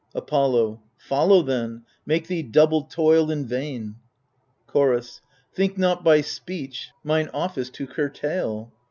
[0.15, 3.97] Apollo Follow then, make thee double toil in vain!
[4.65, 5.21] Chorus
[5.53, 8.71] Think not by speech mine office to curtail.